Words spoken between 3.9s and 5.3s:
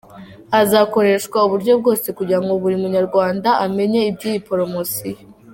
iby'iyi Promosiyo.